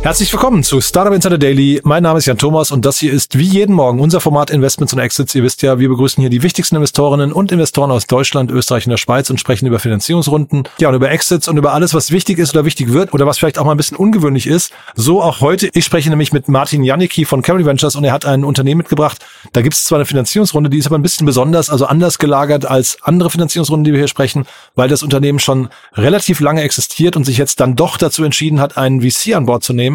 [0.00, 1.80] Herzlich willkommen zu Startup Insider Daily.
[1.82, 4.92] Mein Name ist Jan Thomas und das hier ist wie jeden Morgen unser Format Investments
[4.92, 5.34] und Exits.
[5.34, 8.90] Ihr wisst ja, wir begrüßen hier die wichtigsten Investorinnen und Investoren aus Deutschland, Österreich und
[8.90, 12.38] der Schweiz und sprechen über Finanzierungsrunden, ja und über Exits und über alles, was wichtig
[12.38, 14.72] ist oder wichtig wird oder was vielleicht auch mal ein bisschen ungewöhnlich ist.
[14.94, 15.68] So auch heute.
[15.74, 19.26] Ich spreche nämlich mit Martin Janicki von Cavalry Ventures und er hat ein Unternehmen mitgebracht.
[19.52, 22.64] Da gibt es zwar eine Finanzierungsrunde, die ist aber ein bisschen besonders, also anders gelagert
[22.64, 24.46] als andere Finanzierungsrunden, die wir hier sprechen,
[24.76, 28.76] weil das Unternehmen schon relativ lange existiert und sich jetzt dann doch dazu entschieden hat,
[28.76, 29.87] einen VC an Bord zu nehmen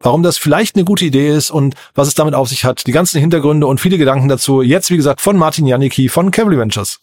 [0.00, 2.86] warum das vielleicht eine gute Idee ist und was es damit auf sich hat.
[2.86, 4.62] Die ganzen Hintergründe und viele Gedanken dazu.
[4.62, 7.00] Jetzt, wie gesagt, von Martin Janicki von Cavalry Ventures.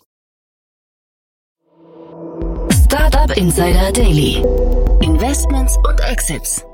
[2.85, 4.43] Startup Insider Daily.
[5.01, 6.65] Investments und Exits.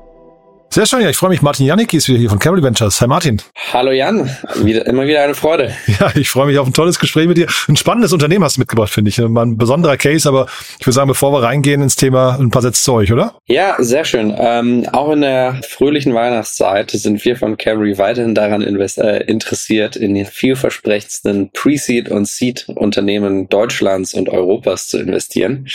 [0.68, 1.40] Sehr schön, ja, ich freue mich.
[1.40, 3.00] Martin Janicki ist wieder hier von Cavalry Ventures.
[3.00, 3.40] Hi Martin.
[3.72, 4.28] Hallo Jan,
[4.62, 5.72] wieder, immer wieder eine Freude.
[5.98, 7.46] Ja, ich freue mich auf ein tolles Gespräch mit dir.
[7.68, 9.18] Ein spannendes Unternehmen hast du mitgebracht, finde ich.
[9.18, 10.46] Ein besonderer Case, aber
[10.78, 13.34] ich würde sagen, bevor wir reingehen ins Thema, ein paar Sätze zu euch, oder?
[13.46, 14.34] Ja, sehr schön.
[14.36, 19.96] Ähm, auch in der fröhlichen Weihnachtszeit sind wir von Cavalry weiterhin daran invest äh, interessiert,
[19.96, 25.66] in den vielversprechendsten Pre-Seed- und Seed-Unternehmen Deutschlands und Europas zu investieren.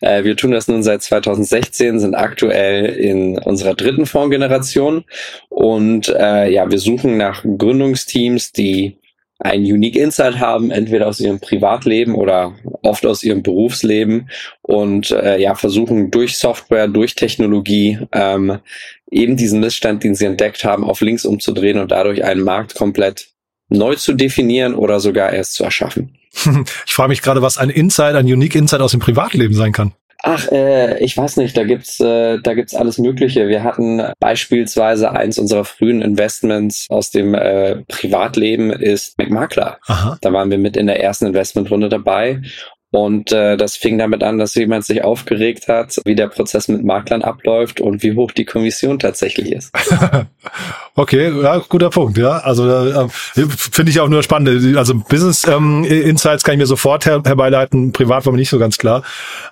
[0.00, 5.04] Äh, wir tun das nun seit 2016, sind aktuell in unserer dritten Fondsgeneration Generation.
[5.48, 8.98] Und äh, ja, wir suchen nach Gründungsteams, die
[9.38, 14.30] ein Unique Insight haben, entweder aus ihrem Privatleben oder oft aus ihrem Berufsleben
[14.62, 18.58] und äh, ja versuchen durch Software, durch Technologie ähm,
[19.10, 23.28] eben diesen Missstand, den sie entdeckt haben, auf links umzudrehen und dadurch einen Markt komplett
[23.68, 26.16] neu zu definieren oder sogar erst zu erschaffen.
[26.86, 29.92] Ich frage mich gerade, was ein Insight, ein Unique Insight aus dem Privatleben sein kann.
[30.22, 33.48] Ach, äh, ich weiß nicht, da gibt's äh, da gibt's alles Mögliche.
[33.48, 39.78] Wir hatten beispielsweise eins unserer frühen Investments aus dem äh, Privatleben ist McMakler.
[39.86, 40.18] Aha.
[40.20, 42.40] Da waren wir mit in der ersten Investmentrunde dabei
[42.92, 46.84] und äh, das fing damit an, dass jemand sich aufgeregt hat, wie der Prozess mit
[46.84, 49.72] Maklern abläuft und wie hoch die Kommission tatsächlich ist.
[50.94, 52.38] okay, ja, guter Punkt, ja.
[52.38, 53.08] Also äh,
[53.48, 54.76] finde ich auch nur spannend.
[54.76, 58.58] Also Business ähm, Insights kann ich mir sofort her herbeileiten, privat war mir nicht so
[58.58, 59.02] ganz klar.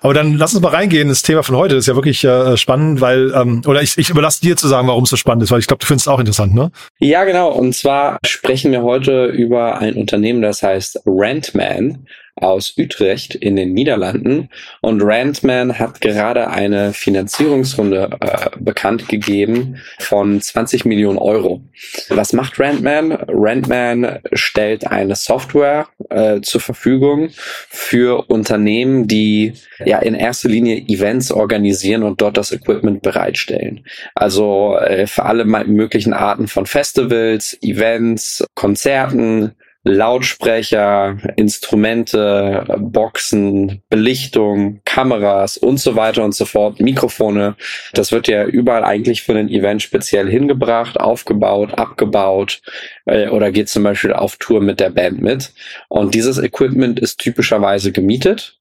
[0.01, 1.09] Aber dann lass uns mal reingehen.
[1.09, 4.41] Das Thema von heute ist ja wirklich äh, spannend, weil, ähm, oder ich, ich überlasse
[4.41, 6.19] dir zu sagen, warum es so spannend ist, weil ich glaube, du findest es auch
[6.19, 6.71] interessant, ne?
[6.99, 7.51] Ja, genau.
[7.51, 13.73] Und zwar sprechen wir heute über ein Unternehmen, das heißt Rentman aus Utrecht in den
[13.73, 14.49] Niederlanden.
[14.81, 21.61] Und Randman hat gerade eine Finanzierungsrunde äh, bekannt gegeben von 20 Millionen Euro.
[22.09, 23.13] Was macht Randman?
[23.13, 27.29] Randman stellt eine Software äh, zur Verfügung
[27.69, 29.53] für Unternehmen, die
[29.83, 33.85] ja in erster Linie Events organisieren und dort das Equipment bereitstellen.
[34.13, 39.55] Also äh, für alle möglichen Arten von Festivals, Events, Konzerten,
[39.87, 47.55] Lautsprecher, Instrumente, Boxen, Belichtung, Kameras und so weiter und so fort, Mikrofone.
[47.93, 52.61] Das wird ja überall eigentlich für ein Event speziell hingebracht, aufgebaut, abgebaut
[53.05, 55.53] äh, oder geht zum Beispiel auf Tour mit der Band mit.
[55.87, 58.54] Und dieses Equipment ist typischerweise gemietet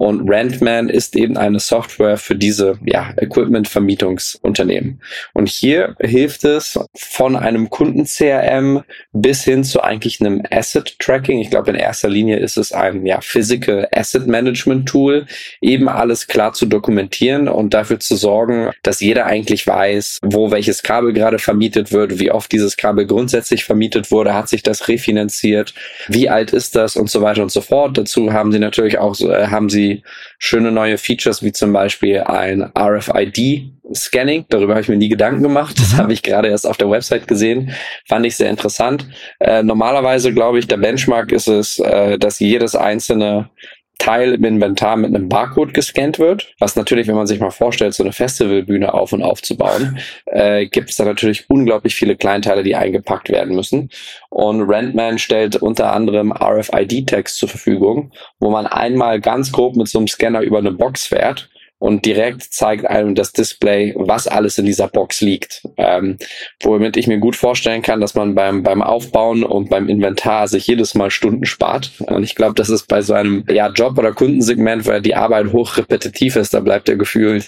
[0.00, 5.02] und Rentman ist eben eine Software für diese ja, Equipment-Vermietungsunternehmen.
[5.34, 11.40] Und hier hilft es von einem Kunden-CRM bis hin zu eigentlich einem Asset-Tracking.
[11.40, 15.26] Ich glaube, in erster Linie ist es ein ja, Physical Asset Management Tool,
[15.60, 20.82] eben alles klar zu dokumentieren und dafür zu sorgen, dass jeder eigentlich weiß, wo welches
[20.82, 25.74] Kabel gerade vermietet wird, wie oft dieses Kabel grundsätzlich vermietet wurde, hat sich das refinanziert,
[26.08, 27.98] wie alt ist das und so weiter und so fort.
[27.98, 29.89] Dazu haben sie natürlich auch, äh, haben sie
[30.38, 34.46] schöne neue Features wie zum Beispiel ein RFID-Scanning.
[34.48, 35.78] Darüber habe ich mir nie Gedanken gemacht.
[35.78, 35.98] Das mhm.
[35.98, 37.72] habe ich gerade erst auf der Website gesehen.
[38.06, 39.06] Fand ich sehr interessant.
[39.38, 43.50] Äh, normalerweise glaube ich, der Benchmark ist es, äh, dass jedes einzelne
[44.00, 46.54] Teil im Inventar mit einem Barcode gescannt wird.
[46.58, 50.90] Was natürlich, wenn man sich mal vorstellt, so eine Festivalbühne auf und aufzubauen, äh, gibt
[50.90, 53.90] es da natürlich unglaublich viele Kleinteile, die eingepackt werden müssen.
[54.30, 58.10] Und Rentman stellt unter anderem RFID-Tags zur Verfügung,
[58.40, 62.42] wo man einmal ganz grob mit so einem Scanner über eine Box fährt und direkt
[62.42, 65.62] zeigt einem das Display, was alles in dieser Box liegt.
[65.78, 66.18] Ähm,
[66.62, 70.66] womit ich mir gut vorstellen kann, dass man beim, beim Aufbauen und beim Inventar sich
[70.66, 71.92] jedes Mal Stunden spart.
[72.00, 75.52] Und ich glaube, das ist bei so einem ja, Job- oder Kundensegment, weil die Arbeit
[75.52, 77.42] hoch repetitiv ist, da bleibt der Gefühl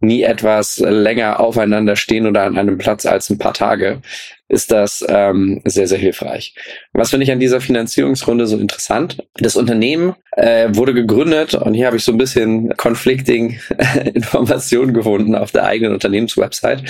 [0.00, 4.02] nie etwas länger aufeinander stehen oder an einem Platz als ein paar Tage
[4.48, 6.54] ist das ähm, sehr, sehr hilfreich.
[6.92, 9.18] Was finde ich an dieser Finanzierungsrunde so interessant?
[9.34, 13.58] Das Unternehmen äh, wurde gegründet und hier habe ich so ein bisschen conflicting
[14.14, 16.84] Informationen gefunden auf der eigenen Unternehmenswebsite.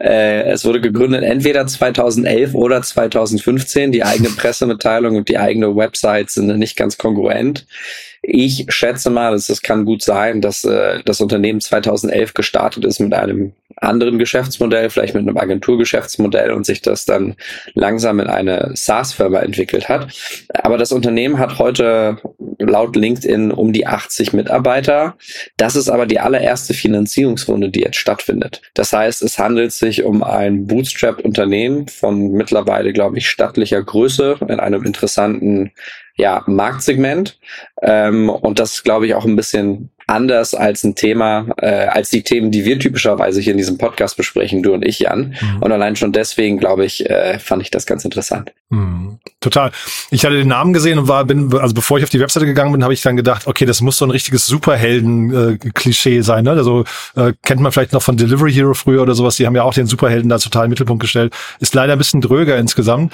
[0.00, 3.92] Äh, es wurde gegründet entweder 2011 oder 2015.
[3.92, 7.66] Die eigene Pressemitteilung und die eigene Website sind nicht ganz kongruent.
[8.22, 13.12] Ich schätze mal, es kann gut sein, dass äh, das Unternehmen 2011 gestartet ist mit
[13.12, 13.52] einem
[13.84, 17.36] anderen Geschäftsmodell, vielleicht mit einem Agenturgeschäftsmodell und sich das dann
[17.74, 20.08] langsam in eine SaaS-Firma entwickelt hat.
[20.54, 22.18] Aber das Unternehmen hat heute
[22.58, 25.16] laut LinkedIn um die 80 Mitarbeiter.
[25.56, 28.62] Das ist aber die allererste Finanzierungsrunde, die jetzt stattfindet.
[28.74, 34.60] Das heißt, es handelt sich um ein Bootstrap-Unternehmen von mittlerweile, glaube ich, stattlicher Größe in
[34.60, 35.72] einem interessanten
[36.16, 37.38] ja, Marktsegment.
[37.82, 42.10] Ähm, und das ist, glaube ich, auch ein bisschen anders als ein Thema, äh, als
[42.10, 45.34] die Themen, die wir typischerweise hier in diesem Podcast besprechen, du und ich, Jan.
[45.40, 45.62] Mhm.
[45.62, 48.52] Und allein schon deswegen, glaube ich, äh, fand ich das ganz interessant.
[48.70, 49.18] Mhm.
[49.40, 49.70] Total.
[50.10, 52.72] Ich hatte den Namen gesehen und war, bin, also bevor ich auf die Webseite gegangen
[52.72, 56.44] bin, habe ich dann gedacht, okay, das muss so ein richtiges Superhelden-Klischee äh, sein.
[56.44, 56.52] Ne?
[56.52, 56.84] Also
[57.14, 59.36] äh, kennt man vielleicht noch von Delivery Hero früher oder sowas.
[59.36, 61.34] Die haben ja auch den Superhelden da total im Mittelpunkt gestellt.
[61.60, 63.12] Ist leider ein bisschen dröger insgesamt.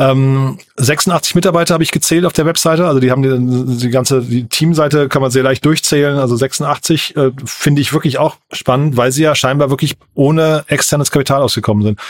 [0.00, 2.86] Ähm, 86 Mitarbeiter habe ich gezählt auf der Webseite.
[2.86, 6.18] Also die haben die, die ganze die Teamseite kann man sehr leicht durchzählen.
[6.18, 11.10] Also 86 äh, finde ich wirklich auch spannend, weil sie ja scheinbar wirklich ohne externes
[11.10, 12.00] Kapital ausgekommen sind.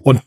[0.00, 0.22] Und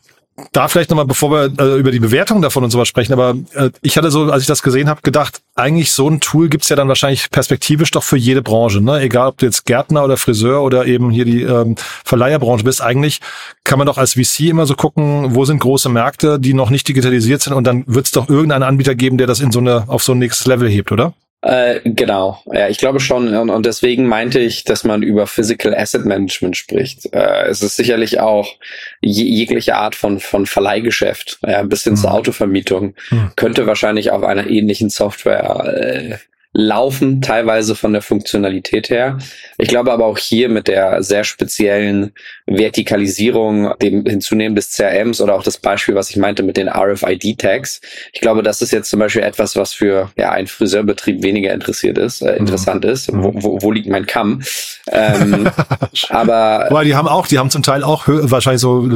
[0.52, 3.70] da vielleicht nochmal, bevor wir äh, über die Bewertung davon und sowas sprechen, aber äh,
[3.82, 6.76] ich hatte so, als ich das gesehen habe, gedacht, eigentlich so ein Tool gibt's ja
[6.76, 8.80] dann wahrscheinlich perspektivisch doch für jede Branche.
[8.80, 9.00] Ne?
[9.00, 11.74] Egal, ob du jetzt Gärtner oder Friseur oder eben hier die ähm,
[12.04, 13.20] Verleiherbranche bist, eigentlich
[13.64, 16.86] kann man doch als VC immer so gucken, wo sind große Märkte, die noch nicht
[16.86, 20.02] digitalisiert sind und dann wird's doch irgendeinen Anbieter geben, der das in so eine auf
[20.02, 21.14] so ein nächstes Level hebt, oder?
[21.40, 23.34] Äh, genau, ja, ich glaube schon.
[23.36, 27.12] Und, und, deswegen meinte ich, dass man über Physical Asset Management spricht.
[27.12, 28.56] Äh, es ist sicherlich auch
[29.00, 31.98] je, jegliche Art von, von Verleihgeschäft, ja, bis hin mhm.
[31.98, 33.32] zur Autovermietung, mhm.
[33.36, 36.16] könnte wahrscheinlich auf einer ähnlichen Software äh,
[36.52, 39.18] laufen, teilweise von der Funktionalität her.
[39.58, 42.14] Ich glaube aber auch hier mit der sehr speziellen
[42.48, 47.80] Vertikalisierung, dem Hinzunehmen des CRMs oder auch das Beispiel, was ich meinte mit den RFID-Tags.
[48.12, 51.98] Ich glaube, das ist jetzt zum Beispiel etwas, was für ja, einen Friseurbetrieb weniger interessiert
[51.98, 52.90] ist, äh, interessant mhm.
[52.90, 53.12] ist.
[53.12, 54.42] Wo, wo, wo liegt mein Kamm?
[54.90, 55.50] Ähm,
[56.08, 58.88] aber Weil die haben auch, die haben zum Teil auch wahrscheinlich so,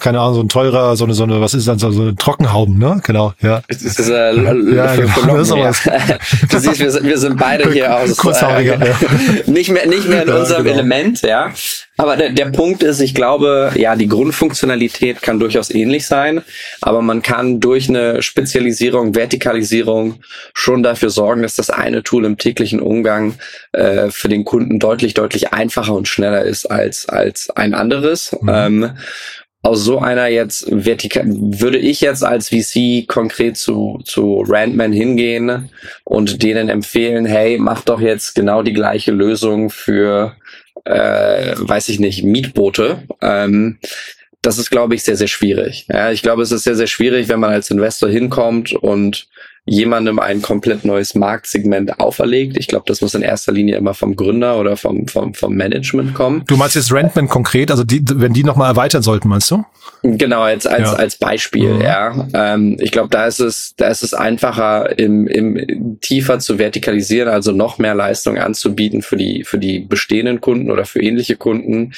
[0.00, 2.78] keine Ahnung, so ein teurer, so eine, so eine, was ist dann so, eine Trockenhauben,
[2.78, 3.00] ne?
[3.04, 3.62] Genau, ja.
[3.68, 5.08] Das ist, äh, ja, genau.
[5.08, 5.72] für Locken, ja.
[6.50, 8.76] du siehst, wir sind, wir sind beide hier aus äh, ja.
[9.46, 10.76] nicht mehr nicht mehr in unserem genau.
[10.76, 11.52] Element, ja.
[11.98, 16.42] Aber der, der Punkt ist, ich glaube, ja, die Grundfunktionalität kann durchaus ähnlich sein,
[16.80, 20.20] aber man kann durch eine Spezialisierung, Vertikalisierung
[20.54, 23.34] schon dafür sorgen, dass das eine Tool im täglichen Umgang
[23.72, 28.36] äh, für den Kunden deutlich, deutlich einfacher und schneller ist als, als ein anderes.
[28.40, 28.48] Mhm.
[28.52, 28.90] Ähm,
[29.64, 35.70] aus so einer jetzt vertikal würde ich jetzt als VC konkret zu zu Randman hingehen
[36.02, 40.34] und denen empfehlen, hey, mach doch jetzt genau die gleiche Lösung für
[40.84, 43.02] äh, weiß ich nicht Mietboote.
[43.20, 43.78] Ähm,
[44.42, 45.86] das ist, glaube ich, sehr, sehr schwierig.
[45.88, 49.28] Ja, ich glaube, es ist sehr, sehr schwierig, wenn man als Investor hinkommt und
[49.64, 52.56] jemandem ein komplett neues Marktsegment auferlegt.
[52.56, 56.14] Ich glaube, das muss in erster Linie immer vom Gründer oder vom, vom, vom Management
[56.14, 56.42] kommen.
[56.48, 59.64] Du meinst jetzt Rentman konkret, also die, wenn die nochmal erweitern sollten, meinst du?
[60.02, 60.94] Genau, jetzt als, ja.
[60.94, 61.80] als Beispiel, mhm.
[61.80, 62.28] ja.
[62.34, 67.28] Ähm, ich glaube, da ist es, da ist es einfacher, im, im tiefer zu vertikalisieren,
[67.28, 71.92] also noch mehr Leistung anzubieten für die, für die bestehenden Kunden oder für ähnliche Kunden,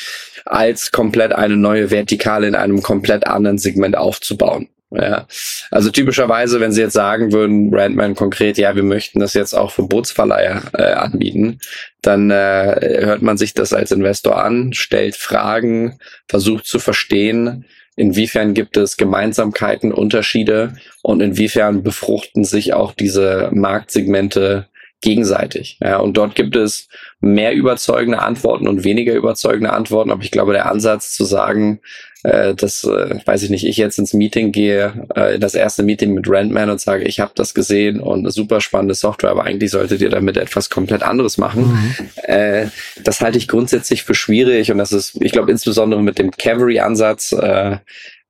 [0.44, 4.68] als komplett eine neue Vertikale in einem komplett anderen Segment aufzubauen.
[4.96, 5.26] Ja,
[5.70, 9.70] also typischerweise, wenn Sie jetzt sagen würden, Brandman konkret, ja, wir möchten das jetzt auch
[9.70, 11.58] für Bootsverleiher äh, anbieten,
[12.00, 15.98] dann äh, hört man sich das als Investor an, stellt Fragen,
[16.28, 17.64] versucht zu verstehen,
[17.96, 24.68] inwiefern gibt es Gemeinsamkeiten, Unterschiede und inwiefern befruchten sich auch diese Marktsegmente
[25.00, 25.78] gegenseitig.
[25.82, 26.88] Ja, und dort gibt es
[27.20, 30.10] mehr überzeugende Antworten und weniger überzeugende Antworten.
[30.10, 31.80] Aber ich glaube, der Ansatz zu sagen,
[32.24, 35.82] äh, dass, äh, weiß ich nicht, ich jetzt ins Meeting gehe, äh, in das erste
[35.82, 39.70] Meeting mit Randman und sage, ich habe das gesehen und super spannende Software, aber eigentlich
[39.70, 41.72] solltet ihr damit etwas komplett anderes machen.
[41.72, 41.94] Mhm.
[42.22, 42.68] Äh,
[43.02, 47.32] das halte ich grundsätzlich für schwierig und das ist, ich glaube, insbesondere mit dem Cavalry-Ansatz
[47.32, 47.76] äh,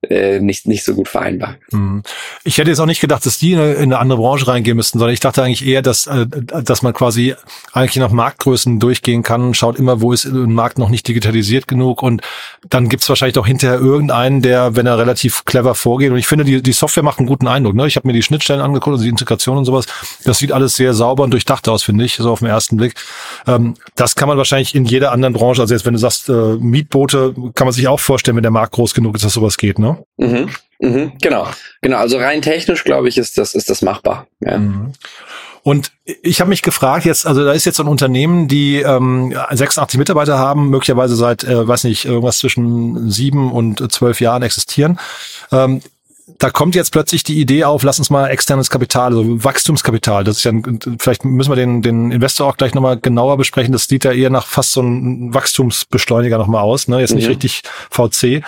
[0.09, 1.55] äh, nicht, nicht so gut vereinbar.
[1.71, 2.03] Mhm.
[2.43, 4.77] Ich hätte jetzt auch nicht gedacht, dass die in eine, in eine andere Branche reingehen
[4.77, 7.35] müssten, sondern ich dachte eigentlich eher, dass, äh, dass man quasi
[7.73, 12.03] eigentlich nach Marktgrößen durchgehen kann, schaut immer, wo ist ein Markt noch nicht digitalisiert genug
[12.03, 12.21] und
[12.69, 16.45] dann gibt's wahrscheinlich auch hinterher irgendeinen, der, wenn er relativ clever vorgeht und ich finde,
[16.45, 17.75] die, die Software macht einen guten Eindruck.
[17.75, 17.87] Ne?
[17.87, 19.85] Ich habe mir die Schnittstellen angeguckt, also die Integration und sowas,
[20.23, 22.95] das sieht alles sehr sauber und durchdacht aus, finde ich, so auf den ersten Blick.
[23.47, 26.55] Ähm, das kann man wahrscheinlich in jeder anderen Branche, also jetzt wenn du sagst, äh,
[26.59, 29.79] Mietboote, kann man sich auch vorstellen, wenn der Markt groß genug ist, dass sowas geht,
[29.79, 29.94] ne?
[30.17, 30.49] Mhm.
[30.79, 31.13] Mhm.
[31.21, 31.47] Genau,
[31.81, 31.97] genau.
[31.97, 34.27] Also rein technisch, glaube ich, ist das, ist das machbar.
[34.39, 34.57] Ja.
[34.57, 34.93] Mhm.
[35.63, 39.33] Und ich habe mich gefragt jetzt, also da ist jetzt so ein Unternehmen, die ähm,
[39.49, 44.99] 86 Mitarbeiter haben, möglicherweise seit, äh, weiß nicht, irgendwas zwischen sieben und zwölf Jahren existieren.
[45.51, 45.81] Ähm,
[46.37, 50.23] da kommt jetzt plötzlich die Idee auf, lass uns mal externes Kapital, also Wachstumskapital.
[50.23, 50.51] Das ist ja,
[50.99, 53.71] vielleicht müssen wir den, den Investor auch gleich nochmal genauer besprechen.
[53.71, 56.99] Das sieht ja eher nach fast so einem Wachstumsbeschleuniger nochmal aus, ne?
[56.99, 57.29] Jetzt nicht mhm.
[57.29, 58.43] richtig VC.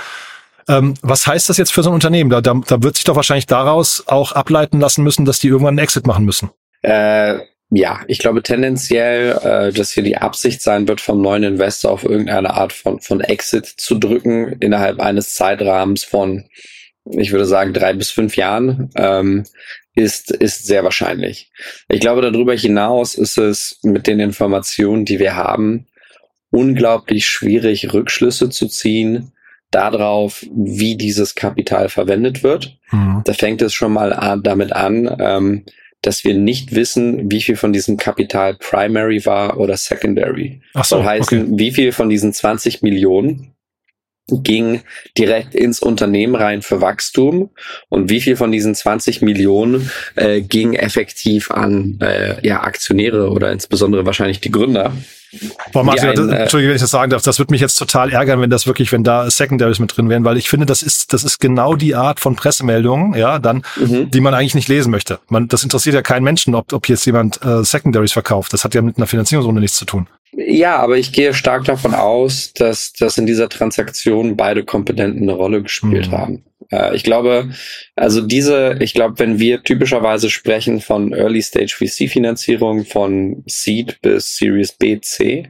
[0.69, 2.29] Ähm, was heißt das jetzt für so ein Unternehmen?
[2.29, 5.77] Da, da, da wird sich doch wahrscheinlich daraus auch ableiten lassen müssen, dass die irgendwann
[5.77, 6.49] einen Exit machen müssen.
[6.81, 11.91] Äh, ja, ich glaube tendenziell, äh, dass hier die Absicht sein wird, vom neuen Investor
[11.91, 16.45] auf irgendeine Art von, von Exit zu drücken innerhalb eines Zeitrahmens von,
[17.05, 18.89] ich würde sagen, drei bis fünf Jahren.
[18.95, 19.45] Ähm,
[19.95, 21.51] ist, ist sehr wahrscheinlich.
[21.89, 25.87] Ich glaube, darüber hinaus ist es mit den Informationen, die wir haben,
[26.51, 29.31] unglaublich schwierig, Rückschlüsse zu ziehen,
[29.71, 32.77] darauf, wie dieses Kapital verwendet wird.
[32.91, 33.21] Mhm.
[33.25, 35.65] Da fängt es schon mal an, damit an, ähm,
[36.01, 40.61] dass wir nicht wissen, wie viel von diesem Kapital Primary war oder Secondary.
[40.73, 41.51] Ach so, Soll heißen, okay.
[41.55, 43.55] wie viel von diesen 20 Millionen
[44.29, 44.81] ging
[45.17, 47.49] direkt ins Unternehmen rein für Wachstum
[47.89, 53.51] und wie viel von diesen 20 Millionen äh, ging effektiv an äh, ja, Aktionäre oder
[53.51, 54.93] insbesondere wahrscheinlich die Gründer.
[55.73, 58.11] Boah, Martin, ein, das, Entschuldige, wenn ich das sagen darf, das würde mich jetzt total
[58.11, 61.13] ärgern, wenn das wirklich, wenn da Secondaries mit drin wären, weil ich finde, das ist,
[61.13, 64.09] das ist genau die Art von Pressemeldungen, ja, dann, mhm.
[64.09, 65.19] die man eigentlich nicht lesen möchte.
[65.27, 68.53] Man, das interessiert ja keinen Menschen, ob, ob jetzt jemand äh, Secondaries verkauft.
[68.53, 70.07] Das hat ja mit einer Finanzierungsrunde nichts zu tun.
[70.33, 75.33] Ja, aber ich gehe stark davon aus, dass, dass in dieser Transaktion beide Kompetenten eine
[75.33, 76.11] Rolle gespielt mhm.
[76.11, 76.45] haben.
[76.71, 77.51] Äh, ich glaube,
[77.95, 84.01] also diese, ich glaube, wenn wir typischerweise sprechen von Early Stage VC Finanzierung von Seed
[84.01, 85.49] bis Series B, C,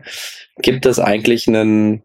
[0.61, 2.03] gibt es eigentlich einen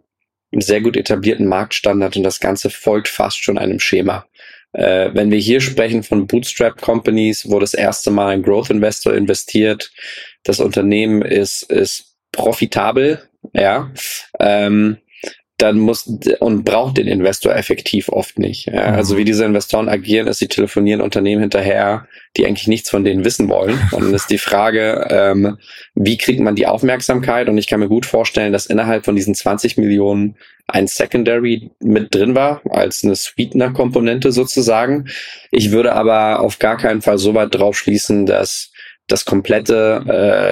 [0.54, 4.26] sehr gut etablierten Marktstandard und das Ganze folgt fast schon einem Schema.
[4.72, 9.14] Äh, wenn wir hier sprechen von Bootstrap Companies, wo das erste Mal ein Growth Investor
[9.14, 9.90] investiert,
[10.44, 13.22] das Unternehmen ist, ist profitabel,
[13.52, 13.90] ja,
[14.40, 14.98] ähm,
[15.62, 16.10] dann muss
[16.40, 18.66] und braucht den Investor effektiv oft nicht.
[18.66, 18.90] Ja.
[18.90, 18.94] Mhm.
[18.96, 23.24] Also wie diese Investoren agieren, ist, sie telefonieren Unternehmen hinterher, die eigentlich nichts von denen
[23.24, 23.78] wissen wollen.
[23.92, 25.58] Und dann ist die Frage, ähm,
[25.94, 27.48] wie kriegt man die Aufmerksamkeit?
[27.48, 30.36] Und ich kann mir gut vorstellen, dass innerhalb von diesen 20 Millionen
[30.66, 35.08] ein Secondary mit drin war, als eine Sweetener-Komponente sozusagen.
[35.52, 38.71] Ich würde aber auf gar keinen Fall so weit drauf schließen, dass
[39.12, 40.02] das komplette,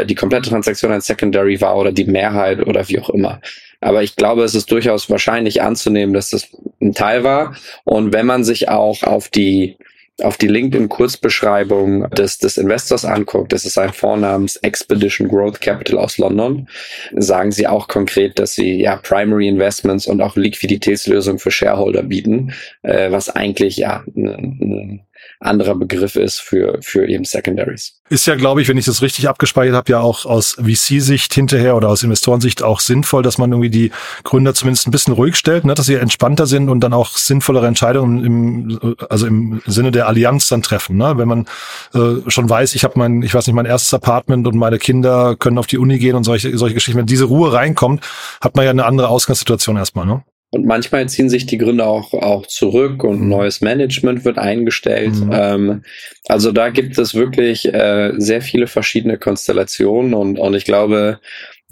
[0.02, 3.40] äh, die komplette Transaktion ein Secondary war oder die Mehrheit oder wie auch immer.
[3.80, 6.48] Aber ich glaube, es ist durchaus wahrscheinlich anzunehmen, dass das
[6.80, 7.56] ein Teil war.
[7.84, 9.78] Und wenn man sich auch auf die
[10.22, 15.96] auf die LinkedIn-Kurzbeschreibung des, des Investors anguckt, das ist ein Fonds namens Expedition Growth Capital
[15.98, 16.68] aus London,
[17.16, 22.52] sagen sie auch konkret, dass sie ja Primary Investments und auch Liquiditätslösungen für Shareholder bieten,
[22.82, 25.06] äh, was eigentlich ja ein
[25.40, 28.00] anderer Begriff ist für, für eben Secondaries.
[28.10, 31.76] Ist ja, glaube ich, wenn ich das richtig abgespeichert habe, ja auch aus VC-Sicht hinterher
[31.76, 33.92] oder aus Investorensicht auch sinnvoll, dass man irgendwie die
[34.24, 37.66] Gründer zumindest ein bisschen ruhig stellt, ne, dass sie entspannter sind und dann auch sinnvollere
[37.66, 40.96] Entscheidungen im, also im Sinne der Allianz dann treffen.
[40.96, 41.16] Ne?
[41.16, 41.46] Wenn man
[41.94, 45.36] äh, schon weiß, ich habe mein, ich weiß nicht, mein erstes Apartment und meine Kinder
[45.36, 46.98] können auf die Uni gehen und solche, solche Geschichten.
[46.98, 48.04] Wenn diese Ruhe reinkommt,
[48.40, 50.04] hat man ja eine andere Ausgangssituation erstmal.
[50.04, 50.22] Ne?
[50.52, 53.28] Und manchmal ziehen sich die Gründer auch, auch zurück und mhm.
[53.28, 55.14] neues Management wird eingestellt.
[55.14, 55.30] Mhm.
[55.32, 55.82] Ähm,
[56.26, 61.20] also da gibt es wirklich äh, sehr viele verschiedene Konstellationen und, und ich glaube,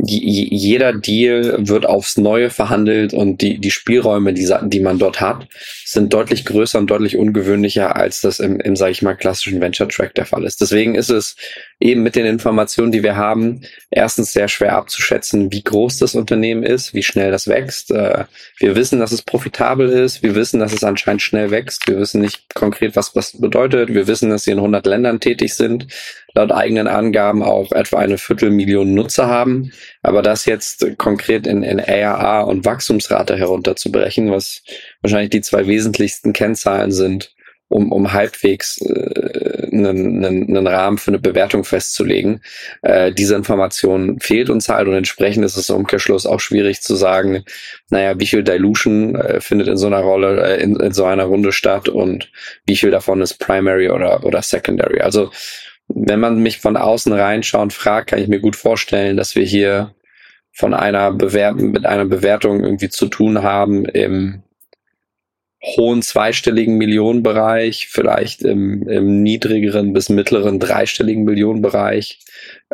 [0.01, 5.49] jeder Deal wird aufs Neue verhandelt und die, die Spielräume, die, die man dort hat,
[5.85, 10.15] sind deutlich größer und deutlich ungewöhnlicher, als das im, im sage ich mal, klassischen Venture-Track
[10.15, 10.61] der Fall ist.
[10.61, 11.35] Deswegen ist es
[11.81, 16.63] eben mit den Informationen, die wir haben, erstens sehr schwer abzuschätzen, wie groß das Unternehmen
[16.63, 17.91] ist, wie schnell das wächst.
[17.91, 18.25] Äh,
[18.59, 20.23] wir wissen, dass es profitabel ist.
[20.23, 21.89] Wir wissen, dass es anscheinend schnell wächst.
[21.89, 23.93] Wir wissen nicht konkret, was das bedeutet.
[23.93, 25.89] Wir wissen, dass sie in 100 Ländern tätig sind
[26.39, 29.73] laut eigenen Angaben auch etwa eine Viertelmillion Nutzer haben.
[30.03, 34.63] Aber das jetzt konkret in, in ARA und Wachstumsrate herunterzubrechen, was
[35.03, 37.35] wahrscheinlich die zwei wesentlichsten Kennzahlen sind,
[37.67, 42.41] um, um halbwegs äh, einen, einen, einen Rahmen für eine Bewertung festzulegen.
[42.83, 46.95] Äh, diese Information fehlt uns halt und entsprechend ist es im Umkehrschluss auch schwierig zu
[46.95, 47.45] sagen,
[47.91, 51.25] naja, wie viel Dilution äh, findet in so einer Rolle, äh, in, in so einer
[51.25, 52.31] Runde statt und
[52.65, 55.01] wie viel davon ist Primary oder, oder Secondary.
[55.01, 55.31] Also
[55.89, 59.95] wenn man mich von außen reinschauen fragt, kann ich mir gut vorstellen, dass wir hier
[60.53, 64.43] von einer Bewertung, mit einer Bewertung irgendwie zu tun haben im
[65.65, 72.21] hohen zweistelligen Millionenbereich, vielleicht im, im niedrigeren bis mittleren dreistelligen Millionenbereich,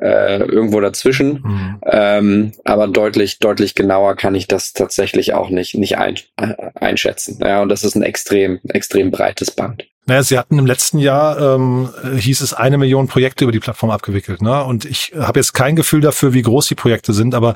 [0.01, 1.43] äh, irgendwo dazwischen.
[1.43, 1.81] Mhm.
[1.87, 7.39] Ähm, aber deutlich, deutlich genauer kann ich das tatsächlich auch nicht, nicht ein, äh, einschätzen.
[7.43, 9.87] Ja, und das ist ein extrem, extrem breites Band.
[10.07, 13.91] Naja, sie hatten im letzten Jahr, ähm, hieß es, eine Million Projekte über die Plattform
[13.91, 14.43] abgewickelt.
[14.43, 14.63] Ne?
[14.65, 17.55] Und ich habe jetzt kein Gefühl dafür, wie groß die Projekte sind, aber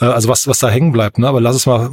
[0.00, 1.18] äh, also was, was da hängen bleibt.
[1.18, 1.28] Ne?
[1.28, 1.90] Aber lass es mal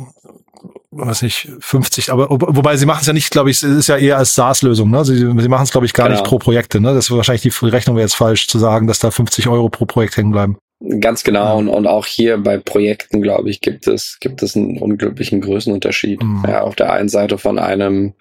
[0.96, 3.98] weiß nicht, 50, aber wobei sie machen es ja nicht, glaube ich, es ist ja
[3.98, 5.04] eher als SaaS-Lösung, ne?
[5.04, 6.20] Sie, sie machen es, glaube ich, gar genau.
[6.20, 6.94] nicht pro Projekte, ne?
[6.94, 9.86] Das ist wahrscheinlich die Rechnung wäre jetzt falsch zu sagen, dass da 50 Euro pro
[9.86, 10.58] Projekt hängen bleiben.
[11.00, 11.58] Ganz genau.
[11.58, 16.22] Und, und auch hier bei Projekten, glaube ich, gibt es, gibt es einen unglücklichen Größenunterschied.
[16.22, 16.44] Mhm.
[16.48, 18.14] Ja, auf der einen Seite von einem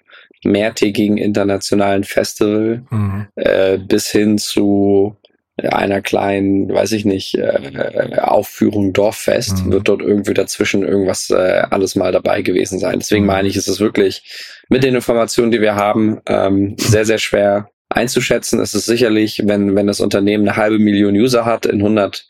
[0.43, 3.27] mehrtägigen internationalen Festival mhm.
[3.35, 5.15] äh, bis hin zu
[5.61, 9.71] einer kleinen, weiß ich nicht, äh, Aufführung Dorffest, mhm.
[9.71, 12.99] wird dort irgendwie dazwischen irgendwas äh, alles mal dabei gewesen sein.
[12.99, 13.27] Deswegen mhm.
[13.27, 14.23] meine ich, ist es wirklich
[14.69, 18.59] mit den Informationen, die wir haben, ähm, sehr, sehr schwer einzuschätzen.
[18.59, 22.27] Es ist sicherlich, wenn, wenn das Unternehmen eine halbe Million User hat, in 100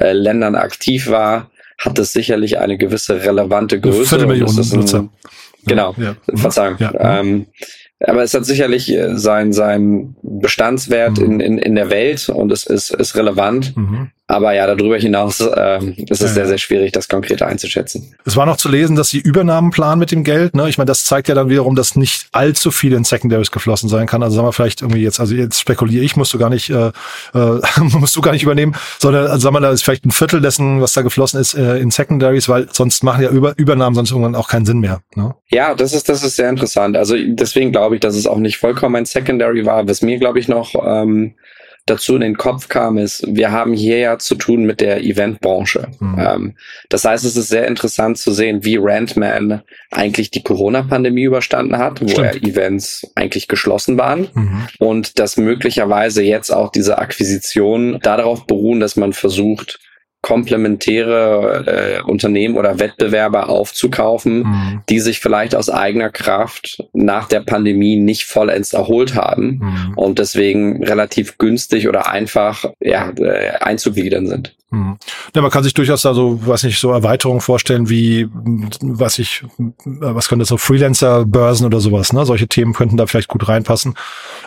[0.00, 3.98] äh, Ländern aktiv war, hat es sicherlich eine gewisse relevante Größe.
[3.98, 5.08] Eine Viertelmillion Nutzer.
[5.66, 6.16] Genau, ja.
[6.34, 6.76] Verzeihung.
[6.78, 7.20] Ja.
[7.20, 7.46] Ähm,
[8.00, 11.24] aber es hat sicherlich äh, sein, sein Bestandswert mhm.
[11.24, 13.76] in, in, in der Welt und es ist, ist relevant.
[13.76, 14.10] Mhm.
[14.26, 18.14] Aber ja, darüber hinaus äh, ist es ja, sehr, sehr schwierig, das konkreter einzuschätzen.
[18.24, 20.56] Es war noch zu lesen, dass sie Übernahmen planen mit dem Geld.
[20.56, 20.66] Ne?
[20.70, 24.06] Ich meine, das zeigt ja dann wiederum, dass nicht allzu viel in Secondaries geflossen sein
[24.06, 24.22] kann.
[24.22, 26.88] Also sagen wir vielleicht irgendwie jetzt, also jetzt spekuliere ich, musst du gar nicht, äh,
[27.34, 30.40] äh, musst du gar nicht übernehmen, sondern also sagen wir, da ist vielleicht ein Viertel
[30.40, 34.10] dessen, was da geflossen ist, äh, in Secondaries, weil sonst machen ja Über Übernahmen sonst
[34.10, 35.02] irgendwann auch keinen Sinn mehr.
[35.16, 35.34] Ne?
[35.50, 36.96] Ja, das ist, das ist sehr interessant.
[36.96, 39.86] Also deswegen glaube ich, dass es auch nicht vollkommen ein Secondary war.
[39.86, 41.34] Was mir, glaube ich, noch ähm,
[41.86, 45.88] dazu in den Kopf kam, ist, wir haben hier ja zu tun mit der Eventbranche.
[46.00, 46.18] Mhm.
[46.18, 46.56] Ähm,
[46.88, 52.00] das heißt, es ist sehr interessant zu sehen, wie Randman eigentlich die Corona-Pandemie überstanden hat,
[52.00, 54.68] wo ja Events eigentlich geschlossen waren mhm.
[54.78, 59.78] und dass möglicherweise jetzt auch diese Akquisitionen darauf beruhen, dass man versucht,
[60.24, 64.82] komplementäre äh, Unternehmen oder Wettbewerber aufzukaufen, mhm.
[64.88, 69.92] die sich vielleicht aus eigener Kraft nach der Pandemie nicht vollends erholt haben mhm.
[69.96, 74.56] und deswegen relativ günstig oder einfach ja, äh, einzugliedern sind.
[74.74, 74.98] Mhm.
[75.34, 78.28] Ja, man kann sich durchaus da so, was nicht, so Erweiterungen vorstellen wie,
[78.80, 79.44] was ich,
[79.86, 82.26] was könnte so Freelancer-Börsen oder sowas, ne?
[82.26, 83.94] Solche Themen könnten da vielleicht gut reinpassen.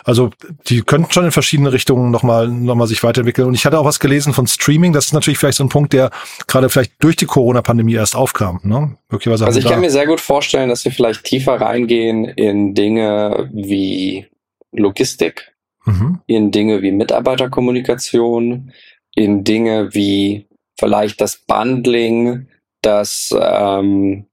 [0.04, 0.30] Also,
[0.66, 3.48] die könnten schon in verschiedene Richtungen nochmal, nochmal sich weiterentwickeln.
[3.48, 4.92] Und ich hatte auch was gelesen von Streaming.
[4.92, 6.10] Das ist natürlich vielleicht so ein Punkt, der
[6.46, 8.60] gerade vielleicht durch die Corona-Pandemie erst aufkam.
[8.62, 8.96] Ne?
[9.10, 13.48] Möglicherweise also ich kann mir sehr gut vorstellen, dass wir vielleicht tiefer reingehen in Dinge
[13.52, 14.26] wie
[14.72, 15.54] Logistik,
[15.86, 16.20] mhm.
[16.26, 18.72] in Dinge wie Mitarbeiterkommunikation,
[19.18, 20.46] in Dinge wie
[20.78, 22.46] vielleicht das Bundling,
[22.82, 24.26] das ähm,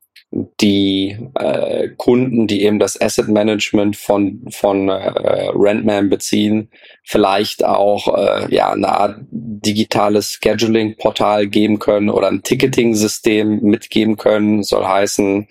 [0.59, 6.69] die äh, Kunden, die eben das Asset Management von, von äh, Rentman beziehen,
[7.03, 14.61] vielleicht auch äh, ja, eine Art digitales Scheduling-Portal geben können oder ein Ticketing-System mitgeben können.
[14.63, 15.47] Soll heißen,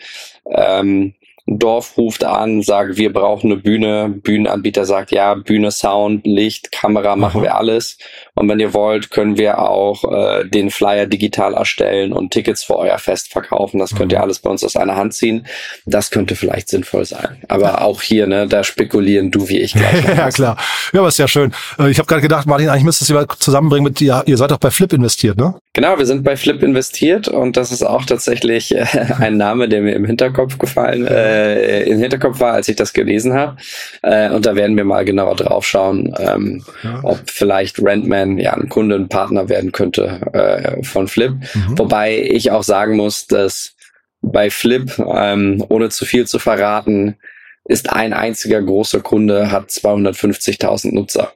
[0.50, 1.14] ähm,
[1.46, 4.09] Dorf ruft an, sagt, wir brauchen eine Bühne.
[4.09, 7.98] Bühnenanbieter sagt, ja, Bühne, Sound, Licht, Kamera, machen wir alles.
[8.35, 12.76] Und wenn ihr wollt, können wir auch äh, den Flyer digital erstellen und Tickets für
[12.76, 13.78] euer Fest verkaufen.
[13.78, 15.46] Das könnt ihr alles bei uns aus einer Hand ziehen.
[15.85, 17.42] Das könnte vielleicht sinnvoll sein.
[17.48, 20.02] Aber auch hier, ne, da spekulieren du wie ich gleich.
[20.16, 20.57] ja, klar.
[20.94, 21.52] Ja, aber ist ja schön.
[21.78, 24.22] Äh, ich habe gerade gedacht, Martin, eigentlich müsstest du zusammenbringen mit dir.
[24.24, 25.59] Ihr seid doch bei Flip investiert, ne?
[25.74, 28.87] Genau, wir sind bei Flip investiert und das ist auch tatsächlich äh,
[29.18, 33.34] ein Name, der mir im Hinterkopf gefallen äh, im Hinterkopf war, als ich das gelesen
[33.34, 33.56] habe.
[34.02, 37.00] Äh, und da werden wir mal genauer drauf schauen, ähm, ja.
[37.02, 41.32] ob vielleicht Rentman ja ein Kunde, ein Partner werden könnte äh, von Flip.
[41.32, 41.76] Mhm.
[41.76, 43.74] Wobei ich auch sagen muss, dass
[44.22, 47.16] bei Flip, ähm, ohne zu viel zu verraten,
[47.64, 51.32] ist ein einziger großer Kunde, hat 250.000 Nutzer.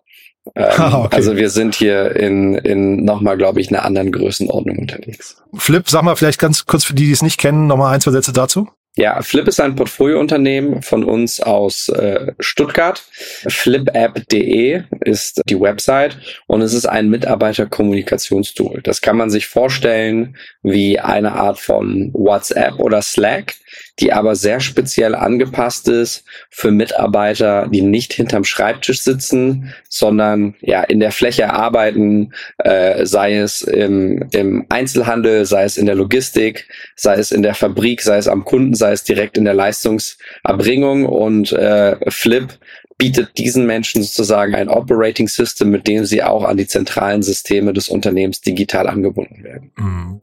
[0.54, 1.16] Ähm, ah, okay.
[1.16, 5.36] Also wir sind hier in, in nochmal, glaube ich, einer anderen Größenordnung unterwegs.
[5.54, 8.12] Flip, sag mal vielleicht ganz kurz für die, die es nicht kennen, nochmal ein, zwei
[8.12, 8.68] Sätze dazu.
[8.98, 13.00] Ja, Flip ist ein Portfoliounternehmen von uns aus äh, Stuttgart.
[13.46, 18.80] Flipapp.de ist die Website und es ist ein Mitarbeiterkommunikationstool.
[18.82, 23.54] Das kann man sich vorstellen wie eine Art von WhatsApp oder Slack,
[23.98, 30.82] die aber sehr speziell angepasst ist für Mitarbeiter, die nicht hinterm Schreibtisch sitzen, sondern ja
[30.82, 36.68] in der Fläche arbeiten, äh, sei es im, im Einzelhandel, sei es in der Logistik,
[36.96, 41.06] sei es in der Fabrik, sei es am Kunden, sei es direkt in der Leistungserbringung
[41.06, 42.58] und äh, Flip
[42.98, 47.72] bietet diesen Menschen sozusagen ein Operating System, mit dem sie auch an die zentralen Systeme
[47.72, 49.70] des Unternehmens digital angebunden werden.
[49.76, 50.20] Mhm.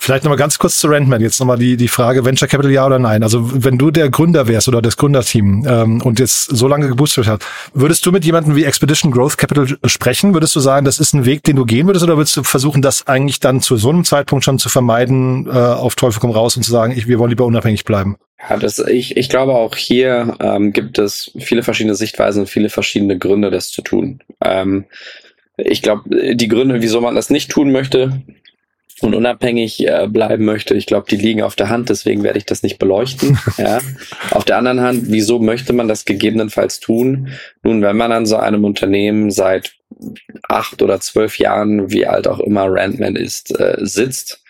[0.00, 1.20] Vielleicht nochmal ganz kurz zu Rentman.
[1.20, 3.22] Jetzt nochmal die, die Frage, Venture Capital ja oder nein.
[3.22, 7.26] Also wenn du der Gründer wärst oder das Gründerteam ähm, und jetzt so lange geboostert
[7.26, 10.32] hast, würdest du mit jemandem wie Expedition Growth Capital sprechen?
[10.32, 12.80] Würdest du sagen, das ist ein Weg, den du gehen würdest oder würdest du versuchen,
[12.80, 16.56] das eigentlich dann zu so einem Zeitpunkt schon zu vermeiden, äh, auf Teufel komm raus
[16.56, 18.16] und zu sagen, ich, wir wollen lieber unabhängig bleiben?
[18.48, 22.70] Ja, das, ich, ich glaube auch hier ähm, gibt es viele verschiedene Sichtweisen und viele
[22.70, 24.22] verschiedene Gründe, das zu tun.
[24.42, 24.86] Ähm,
[25.58, 28.22] ich glaube, die Gründe, wieso man das nicht tun möchte,
[29.00, 30.74] und unabhängig äh, bleiben möchte.
[30.74, 33.38] Ich glaube, die liegen auf der Hand, deswegen werde ich das nicht beleuchten.
[33.56, 33.80] ja.
[34.30, 37.28] Auf der anderen Hand, wieso möchte man das gegebenenfalls tun?
[37.62, 39.74] Nun, wenn man an so einem Unternehmen seit
[40.48, 44.42] acht oder zwölf Jahren, wie alt auch immer Randman ist, äh, sitzt,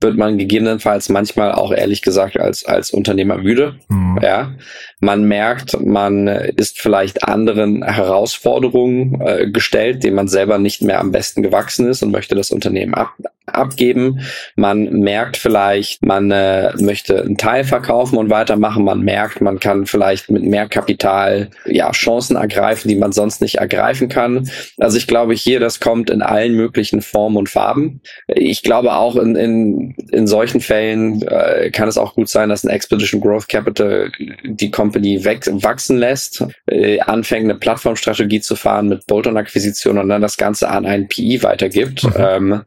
[0.00, 3.76] wird man gegebenenfalls manchmal auch ehrlich gesagt als, als Unternehmer müde.
[3.88, 4.18] Mhm.
[4.22, 4.52] Ja,
[5.00, 11.10] man merkt, man ist vielleicht anderen Herausforderungen äh, gestellt, denen man selber nicht mehr am
[11.10, 13.14] besten gewachsen ist und möchte das Unternehmen ab,
[13.46, 14.20] abgeben.
[14.56, 18.84] Man merkt vielleicht, man äh, möchte einen Teil verkaufen und weitermachen.
[18.84, 23.56] Man merkt, man kann vielleicht mit mehr Kapital ja Chancen ergreifen, die man sonst nicht
[23.56, 24.50] ergreifen kann.
[24.78, 28.00] Also ich glaube hier, das kommt in allen möglichen Formen und Farben.
[28.28, 32.64] Ich glaube auch in, in, in solchen Fällen äh, kann es auch gut sein, dass
[32.64, 34.10] ein Expedition Growth Capital
[34.44, 40.22] die Company weg, wachsen lässt, äh, anfängt eine Plattformstrategie zu fahren mit Bolt-on-Akquisition und dann
[40.22, 42.04] das Ganze an einen PI weitergibt.
[42.04, 42.12] Mhm.
[42.18, 42.62] Ähm,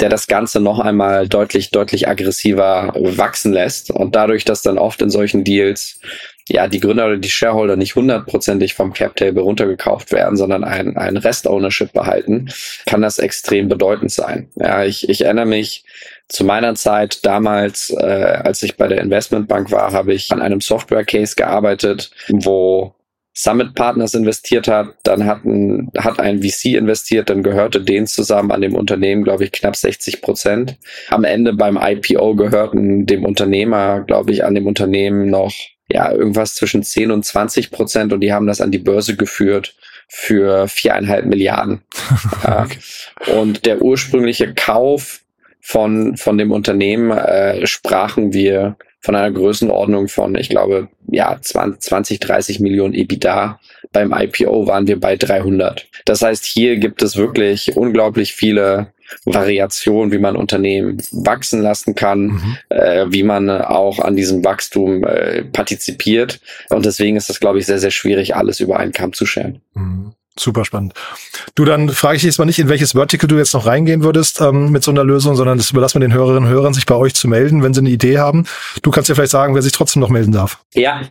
[0.00, 3.90] der das Ganze noch einmal deutlich, deutlich aggressiver wachsen lässt.
[3.90, 6.00] Und dadurch, dass dann oft in solchen Deals
[6.48, 10.96] ja die Gründer oder die Shareholder nicht hundertprozentig vom Cap Table runtergekauft werden, sondern ein,
[10.96, 12.50] ein Rest-Ownership behalten,
[12.86, 14.48] kann das extrem bedeutend sein.
[14.56, 15.84] Ja, ich, ich erinnere mich
[16.28, 20.60] zu meiner Zeit damals, äh, als ich bei der Investmentbank war, habe ich an einem
[20.60, 22.94] Software-Case gearbeitet, wo
[23.32, 28.50] Summit Partners investiert hat, dann hat ein, hat ein VC investiert, dann gehörte denen zusammen
[28.50, 30.76] an dem Unternehmen, glaube ich, knapp 60 Prozent.
[31.08, 35.54] Am Ende beim IPO gehörten dem Unternehmer, glaube ich, an dem Unternehmen noch
[35.92, 39.74] ja irgendwas zwischen 10 und 20 Prozent und die haben das an die Börse geführt
[40.08, 41.82] für viereinhalb Milliarden.
[42.42, 42.78] okay.
[43.36, 45.20] Und der ursprüngliche Kauf
[45.60, 52.20] von, von dem Unternehmen äh, sprachen wir von einer Größenordnung von, ich glaube, ja, 20,
[52.20, 53.58] 30 Millionen EBITDA.
[53.92, 55.88] Beim IPO waren wir bei 300.
[56.04, 58.92] Das heißt, hier gibt es wirklich unglaublich viele
[59.24, 62.56] Variationen, wie man Unternehmen wachsen lassen kann, mhm.
[62.68, 66.40] äh, wie man auch an diesem Wachstum äh, partizipiert.
[66.68, 69.62] Und deswegen ist das, glaube ich, sehr, sehr schwierig, alles über einen Kamm zu scheren.
[69.74, 70.14] Mhm.
[70.40, 70.94] Super spannend.
[71.54, 74.40] Du, dann frage ich jetzt mal nicht, in welches Vertical du jetzt noch reingehen würdest
[74.40, 76.94] ähm, mit so einer Lösung, sondern das überlassen wir den Hörerinnen und Hörern, sich bei
[76.94, 78.46] euch zu melden, wenn sie eine Idee haben.
[78.82, 80.64] Du kannst ja vielleicht sagen, wer sich trotzdem noch melden darf.
[80.72, 81.02] Ja,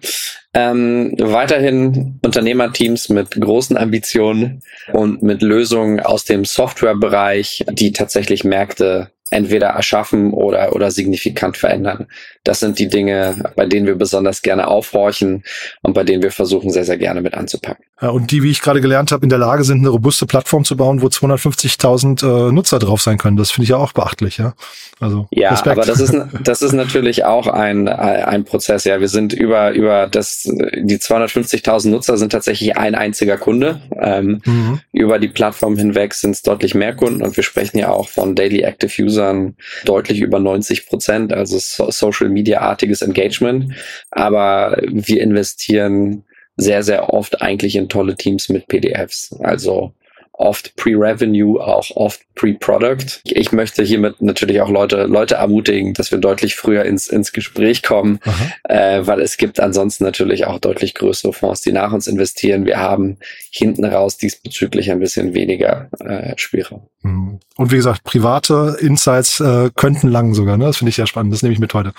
[0.55, 4.63] ähm, weiterhin Unternehmerteams mit großen Ambitionen
[4.93, 12.07] und mit Lösungen aus dem Softwarebereich, die tatsächlich Märkte entweder erschaffen oder, oder signifikant verändern.
[12.43, 15.43] Das sind die Dinge, bei denen wir besonders gerne aufhorchen
[15.83, 17.85] und bei denen wir versuchen, sehr, sehr gerne mit anzupacken.
[18.01, 20.63] Ja, und die, wie ich gerade gelernt habe, in der Lage sind, eine robuste Plattform
[20.63, 23.35] zu bauen, wo 250.000 äh, Nutzer drauf sein können.
[23.35, 24.53] Das finde ich ja auch beachtlich, ja.
[25.01, 25.77] Also ja, Respekt.
[25.77, 28.85] aber das ist das ist natürlich auch ein ein Prozess.
[28.85, 33.81] Ja, wir sind über über das die 250.000 Nutzer sind tatsächlich ein einziger Kunde.
[33.99, 34.79] Ähm, mhm.
[34.93, 38.35] Über die Plattform hinweg sind es deutlich mehr Kunden und wir sprechen ja auch von
[38.35, 43.73] Daily Active Usern deutlich über 90 Prozent, also Social Media artiges Engagement.
[44.12, 46.23] Aber wir investieren
[46.59, 49.35] sehr, sehr oft eigentlich in tolle Teams mit PDFs.
[49.41, 49.93] Also
[50.39, 53.21] oft Pre-Revenue, auch oft Pre-Product.
[53.25, 57.83] Ich möchte hiermit natürlich auch Leute, Leute ermutigen, dass wir deutlich früher ins, ins Gespräch
[57.83, 58.19] kommen,
[58.63, 62.65] äh, weil es gibt ansonsten natürlich auch deutlich größere Fonds, die nach uns investieren.
[62.65, 63.17] Wir haben
[63.51, 66.83] hinten raus diesbezüglich ein bisschen weniger äh, Spielraum.
[67.01, 67.39] Mhm.
[67.57, 70.65] Und wie gesagt, private Insights äh, könnten lang sogar, ne?
[70.65, 71.33] Das finde ich sehr spannend.
[71.33, 71.93] Das nehme ich mit heute.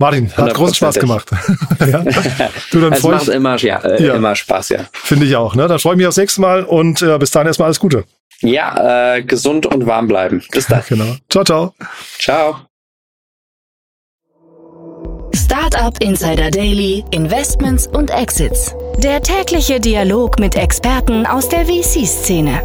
[0.00, 1.30] Martin, hat großen Spaß gemacht.
[1.80, 2.02] ja.
[2.70, 4.14] Du, dann es macht ich, immer, ja, äh, ja.
[4.14, 4.86] immer Spaß, ja.
[4.92, 5.54] Finde ich auch.
[5.54, 5.68] Ne?
[5.68, 8.04] Dann freue ich mich aufs nächste Mal und äh, bis dahin erstmal alles Gute.
[8.40, 10.42] Ja, äh, gesund und warm bleiben.
[10.52, 10.82] Bis dann.
[10.88, 11.16] genau.
[11.28, 11.74] Ciao, ciao.
[12.18, 12.56] Ciao.
[15.34, 18.74] Startup Insider Daily, Investments und Exits.
[18.96, 22.62] Der tägliche Dialog mit Experten aus der VC-Szene.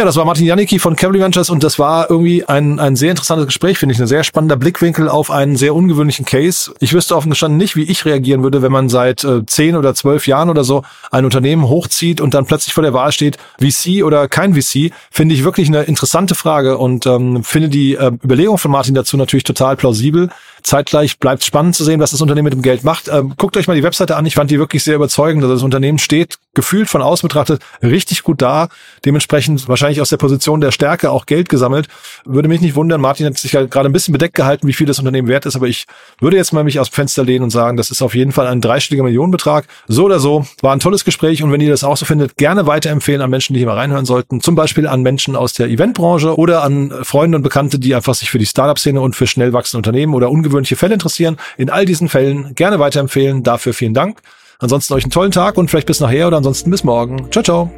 [0.00, 3.10] Ja, das war Martin Janicki von Cavalry Ventures und das war irgendwie ein, ein sehr
[3.10, 4.00] interessantes Gespräch, finde ich.
[4.00, 6.72] Ein sehr spannender Blickwinkel auf einen sehr ungewöhnlichen Case.
[6.80, 9.94] Ich wüsste offen gestanden nicht, wie ich reagieren würde, wenn man seit äh, zehn oder
[9.94, 14.02] zwölf Jahren oder so ein Unternehmen hochzieht und dann plötzlich vor der Wahl steht, VC
[14.02, 14.90] oder kein VC.
[15.10, 19.18] Finde ich wirklich eine interessante Frage und ähm, finde die äh, Überlegung von Martin dazu
[19.18, 20.30] natürlich total plausibel.
[20.62, 23.08] Zeitgleich bleibt spannend zu sehen, was das Unternehmen mit dem Geld macht.
[23.08, 24.26] Ähm, guckt euch mal die Webseite an.
[24.26, 25.42] Ich fand die wirklich sehr überzeugend.
[25.42, 28.68] Also das Unternehmen steht gefühlt von außen betrachtet richtig gut da.
[29.04, 31.88] Dementsprechend wahrscheinlich aus der Position der Stärke auch Geld gesammelt.
[32.24, 33.00] Würde mich nicht wundern.
[33.00, 35.56] Martin hat sich ja gerade ein bisschen bedeckt gehalten, wie viel das Unternehmen wert ist.
[35.56, 35.86] Aber ich
[36.20, 38.46] würde jetzt mal mich aus dem Fenster lehnen und sagen, das ist auf jeden Fall
[38.46, 39.66] ein dreistelliger Millionenbetrag.
[39.86, 41.42] So oder so war ein tolles Gespräch.
[41.42, 44.04] Und wenn ihr das auch so findet, gerne weiterempfehlen an Menschen, die hier mal reinhören
[44.04, 44.40] sollten.
[44.40, 48.30] Zum Beispiel an Menschen aus der Eventbranche oder an Freunde und Bekannte, die einfach sich
[48.30, 51.36] für die Startup-Szene und für schnell wachsende Unternehmen oder ungewöhnliche Fälle interessieren.
[51.56, 53.42] In all diesen Fällen gerne weiterempfehlen.
[53.42, 54.20] Dafür vielen Dank.
[54.58, 57.30] Ansonsten euch einen tollen Tag und vielleicht bis nachher oder ansonsten bis morgen.
[57.30, 57.70] Ciao, ciao.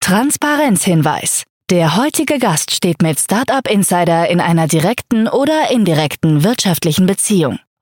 [0.00, 1.42] Transparenzhinweis.
[1.70, 7.58] Der heutige Gast steht mit Startup Insider in einer direkten oder indirekten wirtschaftlichen Beziehung.